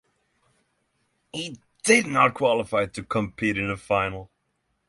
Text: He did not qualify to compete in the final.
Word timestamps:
He 1.31 1.59
did 1.83 2.07
not 2.07 2.33
qualify 2.33 2.87
to 2.87 3.03
compete 3.03 3.55
in 3.55 3.67
the 3.67 3.77
final. 3.77 4.31